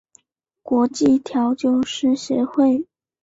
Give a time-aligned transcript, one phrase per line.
[0.63, 2.87] 国际调酒师协会